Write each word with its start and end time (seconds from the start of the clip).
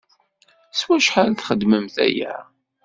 S 0.77 0.79
wacḥal 0.87 1.29
i 1.31 1.35
txeddmemt 1.39 1.95
aya? 2.05 2.35